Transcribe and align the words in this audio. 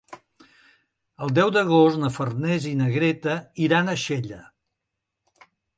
El 1.25 1.33
deu 1.39 1.51
d'agost 1.57 2.01
na 2.05 2.11
Farners 2.17 2.67
i 2.73 2.75
na 2.83 2.89
Greta 2.99 3.39
iran 3.69 3.95
a 3.95 3.99
Xella. 4.07 4.45